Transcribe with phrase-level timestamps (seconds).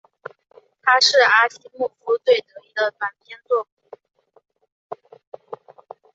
[0.81, 3.71] 它是阿西莫夫最得意的短篇作品。